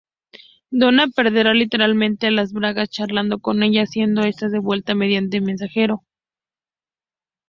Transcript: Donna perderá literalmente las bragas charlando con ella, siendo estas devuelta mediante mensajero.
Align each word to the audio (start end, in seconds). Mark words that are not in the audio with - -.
Donna 0.71 1.09
perderá 1.15 1.53
literalmente 1.53 2.31
las 2.31 2.53
bragas 2.53 2.89
charlando 2.89 3.37
con 3.37 3.61
ella, 3.61 3.85
siendo 3.85 4.23
estas 4.23 4.51
devuelta 4.51 4.95
mediante 4.95 5.41
mensajero. 5.41 6.01